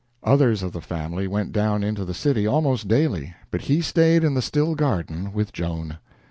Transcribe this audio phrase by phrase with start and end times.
[0.23, 4.33] Others of the family went down into the city almost daily, but he stayed in
[4.33, 5.99] the still garden with Joan.